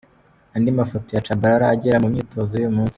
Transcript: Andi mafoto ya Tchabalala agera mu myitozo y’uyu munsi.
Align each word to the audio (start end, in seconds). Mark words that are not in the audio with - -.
Andi 0.55 0.71
mafoto 0.79 1.09
ya 1.15 1.23
Tchabalala 1.23 1.65
agera 1.73 1.97
mu 2.03 2.07
myitozo 2.13 2.53
y’uyu 2.55 2.75
munsi. 2.77 2.89